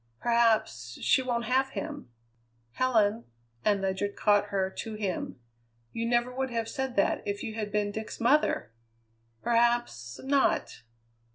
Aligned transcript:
"Perhaps 0.19 0.97
she 1.03 1.21
won't 1.21 1.43
have 1.45 1.69
him!" 1.69 2.09
"Helen" 2.71 3.25
and 3.63 3.81
Ledyard 3.81 4.15
caught 4.15 4.45
her 4.47 4.71
to 4.71 4.95
him 4.95 5.39
"you 5.91 6.09
never 6.09 6.33
would 6.33 6.49
have 6.49 6.67
said 6.67 6.95
that 6.95 7.21
if 7.27 7.43
you 7.43 7.53
had 7.53 7.71
been 7.71 7.91
Dick's 7.91 8.19
mother!" 8.19 8.71
"Perhaps 9.43 10.19
not!" 10.23 10.81